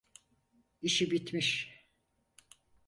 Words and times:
İşi 0.81 1.11
bitmiş. 1.11 1.81